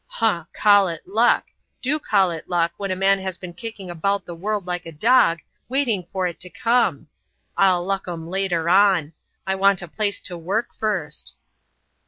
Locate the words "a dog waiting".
4.87-6.07